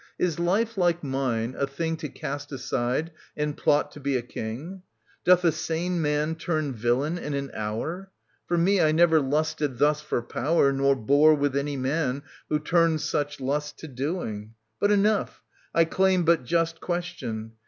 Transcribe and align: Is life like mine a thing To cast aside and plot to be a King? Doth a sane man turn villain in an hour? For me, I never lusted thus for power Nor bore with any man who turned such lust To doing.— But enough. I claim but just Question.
Is 0.17 0.39
life 0.39 0.79
like 0.79 1.03
mine 1.03 1.53
a 1.55 1.67
thing 1.67 1.95
To 1.97 2.09
cast 2.09 2.51
aside 2.51 3.11
and 3.37 3.55
plot 3.55 3.91
to 3.91 3.99
be 3.99 4.17
a 4.17 4.23
King? 4.23 4.81
Doth 5.25 5.43
a 5.43 5.51
sane 5.51 6.01
man 6.01 6.33
turn 6.33 6.73
villain 6.73 7.19
in 7.19 7.35
an 7.35 7.51
hour? 7.53 8.09
For 8.47 8.57
me, 8.57 8.81
I 8.81 8.93
never 8.93 9.19
lusted 9.19 9.77
thus 9.77 10.01
for 10.01 10.23
power 10.23 10.73
Nor 10.73 10.95
bore 10.95 11.35
with 11.35 11.55
any 11.55 11.77
man 11.77 12.23
who 12.49 12.57
turned 12.57 13.01
such 13.01 13.39
lust 13.39 13.77
To 13.77 13.87
doing.— 13.87 14.55
But 14.79 14.89
enough. 14.91 15.43
I 15.71 15.85
claim 15.85 16.25
but 16.25 16.45
just 16.45 16.81
Question. 16.81 17.51